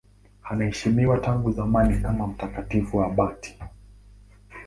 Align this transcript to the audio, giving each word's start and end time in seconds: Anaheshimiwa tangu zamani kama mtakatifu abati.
Anaheshimiwa 0.43 1.17
tangu 1.19 1.51
zamani 1.51 2.01
kama 2.01 2.27
mtakatifu 2.27 3.01
abati. 3.03 3.59